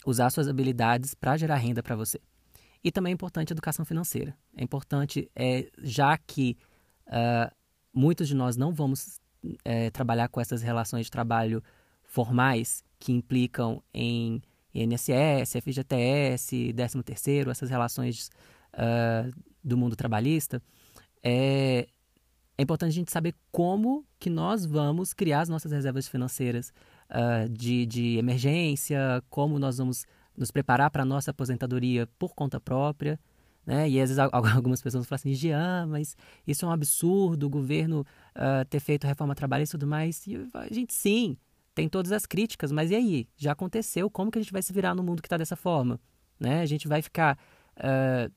usar 0.07 0.31
suas 0.31 0.47
habilidades 0.47 1.13
para 1.13 1.37
gerar 1.37 1.57
renda 1.57 1.83
para 1.83 1.95
você. 1.95 2.19
E 2.83 2.91
também 2.91 3.11
é 3.11 3.13
importante 3.13 3.51
a 3.51 3.55
educação 3.55 3.85
financeira. 3.85 4.35
É 4.55 4.63
importante, 4.63 5.29
é, 5.35 5.69
já 5.83 6.17
que 6.17 6.57
Uh, 7.07 7.49
muitos 7.93 8.27
de 8.27 8.35
nós 8.35 8.57
não 8.57 8.73
vamos 8.73 9.19
é, 9.63 9.89
trabalhar 9.89 10.27
com 10.29 10.41
essas 10.41 10.61
relações 10.61 11.05
de 11.05 11.11
trabalho 11.11 11.63
formais 12.03 12.83
que 12.99 13.11
implicam 13.11 13.81
em 13.93 14.41
INSS, 14.73 15.57
FGTS, 15.61 16.73
13 16.73 17.03
terceiro, 17.03 17.51
essas 17.51 17.69
relações 17.69 18.29
uh, 18.73 19.31
do 19.63 19.77
mundo 19.77 19.95
trabalhista, 19.95 20.61
é, 21.23 21.87
é 22.57 22.63
importante 22.63 22.89
a 22.89 22.93
gente 22.93 23.11
saber 23.11 23.35
como 23.51 24.05
que 24.19 24.29
nós 24.29 24.65
vamos 24.65 25.13
criar 25.13 25.41
as 25.41 25.49
nossas 25.49 25.71
reservas 25.71 26.07
financeiras 26.07 26.73
uh, 27.09 27.49
de, 27.49 27.85
de 27.85 28.17
emergência, 28.17 29.23
como 29.29 29.59
nós 29.59 29.77
vamos 29.77 30.05
nos 30.35 30.51
preparar 30.51 30.89
para 30.89 31.03
a 31.03 31.05
nossa 31.05 31.31
aposentadoria 31.31 32.07
por 32.17 32.33
conta 32.33 32.59
própria. 32.59 33.19
Né? 33.65 33.89
E 33.89 33.99
às 33.99 34.09
vezes 34.09 34.19
algumas 34.31 34.81
pessoas 34.81 35.05
falam 35.05 35.17
assim, 35.17 35.33
Jean, 35.33 35.87
mas 35.87 36.15
isso 36.47 36.65
é 36.65 36.67
um 36.67 36.71
absurdo, 36.71 37.47
o 37.47 37.49
governo 37.49 38.05
uh, 38.37 38.65
ter 38.69 38.79
feito 38.79 39.07
reforma 39.07 39.35
trabalhista 39.35 39.75
e 39.75 39.79
tudo 39.79 39.89
mais. 39.89 40.25
E 40.27 40.49
a 40.53 40.73
gente, 40.73 40.93
sim, 40.93 41.37
tem 41.73 41.89
todas 41.89 42.11
as 42.11 42.25
críticas, 42.25 42.71
mas 42.71 42.91
e 42.91 42.95
aí? 42.95 43.27
Já 43.35 43.51
aconteceu, 43.51 44.09
como 44.09 44.31
que 44.31 44.39
a 44.39 44.41
gente 44.41 44.53
vai 44.53 44.61
se 44.61 44.71
virar 44.71 44.95
no 44.95 45.03
mundo 45.03 45.21
que 45.21 45.27
está 45.27 45.37
dessa 45.37 45.55
forma? 45.55 45.99
Né? 46.39 46.61
A 46.61 46.65
gente 46.65 46.87
vai 46.87 47.01
ficar 47.01 47.37
uh, 47.77 48.31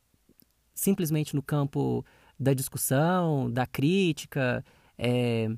simplesmente 0.74 1.34
no 1.34 1.42
campo 1.42 2.04
da 2.38 2.54
discussão, 2.54 3.50
da 3.50 3.66
crítica, 3.66 4.64
é, 4.96 5.48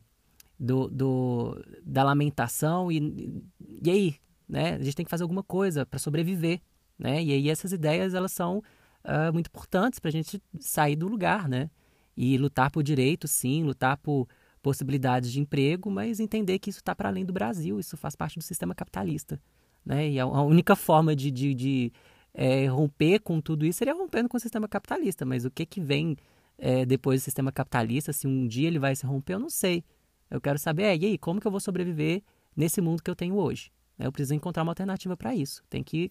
do, 0.59 0.89
do, 0.89 1.65
da 1.85 2.03
lamentação 2.03 2.91
e, 2.91 3.45
e 3.85 3.91
aí, 3.91 4.17
né? 4.49 4.75
A 4.75 4.83
gente 4.83 4.97
tem 4.97 5.05
que 5.05 5.11
fazer 5.11 5.23
alguma 5.23 5.43
coisa 5.43 5.87
para 5.87 5.99
sobreviver, 5.99 6.61
né? 6.99 7.23
E 7.23 7.33
aí 7.33 7.49
essas 7.49 7.73
ideias 7.73 8.15
elas 8.15 8.33
são 8.33 8.59
uh, 8.59 9.33
muito 9.33 9.47
importantes 9.47 9.99
para 9.99 10.09
a 10.09 10.13
gente 10.13 10.43
sair 10.59 10.97
do 10.97 11.07
lugar, 11.09 11.49
né? 11.49 11.71
E 12.17 12.37
lutar 12.37 12.71
por 12.71 12.83
direitos, 12.83 13.31
sim, 13.31 13.63
lutar 13.63 13.97
por 13.97 14.29
possibilidades 14.63 15.33
de 15.33 15.41
emprego, 15.41 15.91
mas 15.91 16.21
entender 16.21 16.59
que 16.59 16.71
isso 16.71 16.79
está 16.79 16.95
para 16.95 17.09
além 17.09 17.25
do 17.25 17.33
Brasil, 17.33 17.81
isso 17.81 17.97
faz 17.97 18.15
parte 18.15 18.39
do 18.39 18.43
sistema 18.43 18.75
capitalista, 18.75 19.41
né? 19.85 20.09
E 20.09 20.21
a, 20.21 20.27
única 20.27 20.77
forma 20.77 21.17
de, 21.17 21.31
de, 21.31 21.53
de 21.55 21.93
é, 22.33 22.67
romper 22.67 23.19
com 23.19 23.41
tudo 23.41 23.67
isso 23.67 23.79
seria 23.79 23.95
rompendo 23.95 24.29
com 24.29 24.37
o 24.37 24.41
sistema 24.41 24.69
capitalista, 24.69 25.25
mas 25.25 25.45
o 25.45 25.51
que 25.51 25.67
que 25.67 25.81
vem 25.81 26.17
é, 26.59 26.87
depois 26.87 27.21
do 27.21 27.25
sistema 27.25 27.51
capitalista, 27.51 28.13
se 28.13 28.27
um 28.27 28.47
dia 28.47 28.69
ele 28.69 28.79
vai 28.79 28.95
se 28.95 29.05
romper, 29.05 29.35
eu 29.35 29.41
não 29.41 29.51
sei. 29.51 29.85
Eu 30.31 30.41
quero 30.41 30.59
saber, 30.59 30.85
é, 30.85 30.97
e 30.97 31.07
aí, 31.07 31.19
como 31.19 31.41
que 31.41 31.47
eu 31.47 31.51
vou 31.51 31.61
sobreviver 31.61 32.23
nesse 32.57 32.81
mundo 32.81 33.03
que 33.03 33.11
eu 33.11 33.17
tenho 33.17 33.35
hoje? 33.35 33.71
Eu 33.99 34.13
preciso 34.13 34.35
encontrar 34.35 34.63
uma 34.63 34.71
alternativa 34.71 35.17
para 35.17 35.35
isso. 35.35 35.63
Tem 35.69 35.83
que 35.83 36.11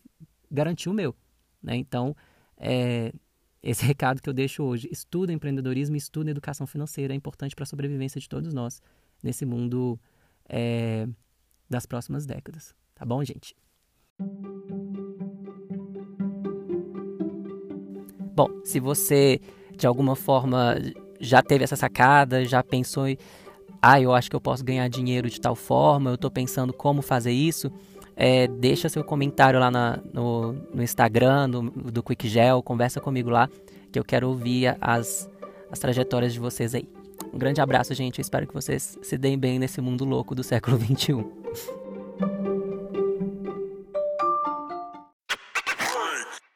garantir 0.50 0.90
o 0.90 0.94
meu. 0.94 1.16
Né? 1.64 1.76
Então, 1.78 2.16
é, 2.58 3.14
esse 3.64 3.84
recado 3.86 4.22
que 4.22 4.30
eu 4.30 4.34
deixo 4.34 4.64
hoje, 4.64 4.88
estuda 4.92 5.32
empreendedorismo, 5.34 5.96
estuda 5.96 6.32
educação 6.32 6.66
financeira, 6.66 7.14
é 7.14 7.16
importante 7.16 7.56
para 7.56 7.64
a 7.64 7.68
sobrevivência 7.68 8.20
de 8.20 8.28
todos 8.28 8.54
nós 8.54 8.82
nesse 9.24 9.46
mundo 9.46 10.00
é, 10.48 11.08
das 11.70 11.86
próximas 11.86 12.26
décadas. 12.26 12.74
Tá 12.96 13.06
bom, 13.06 13.24
gente? 13.24 13.56
Bom, 18.34 18.48
se 18.64 18.80
você 18.80 19.40
de 19.78 19.88
alguma 19.88 20.16
forma 20.16 20.76
já 21.20 21.42
teve 21.42 21.64
essa 21.64 21.76
sacada, 21.76 22.46
já 22.46 22.64
pensou 22.64 23.06
ah, 23.82 24.00
eu 24.00 24.14
acho 24.14 24.30
que 24.30 24.36
eu 24.36 24.42
posso 24.42 24.64
ganhar 24.64 24.88
dinheiro 24.88 25.28
de 25.28 25.42
tal 25.42 25.56
forma, 25.56 26.12
eu 26.12 26.16
estou 26.16 26.30
pensando 26.30 26.72
como 26.72 27.02
fazer 27.02 27.32
isso, 27.32 27.72
é, 28.24 28.46
deixa 28.46 28.88
seu 28.88 29.04
comentário 29.04 29.60
lá 29.60 29.72
na, 29.72 29.98
no, 30.14 30.54
no, 30.72 30.84
Instagram 30.84 31.50
do 31.50 32.04
QuickGel, 32.04 32.62
conversa 32.62 33.02
comigo 33.02 33.32
lá, 33.32 33.50
que 33.92 33.98
eu 33.98 34.04
quero 34.04 34.30
ouvir 34.30 34.78
as, 34.80 35.28
as 35.72 35.80
trajetórias 35.80 36.32
de 36.32 36.40
vocês 36.40 36.76
aí. 36.76 36.88
Um 37.34 37.40
grande 37.40 37.60
abraço, 37.62 37.96
gente. 37.96 38.20
Eu 38.20 38.22
espero 38.22 38.46
que 38.46 38.54
vocês 38.54 38.96
se 39.02 39.18
deem 39.18 39.40
bem 39.40 39.58
nesse 39.58 39.82
mundo 39.82 40.06
louco 40.06 40.36
do 40.36 40.44
século 40.44 40.78
XXI. 40.86 41.81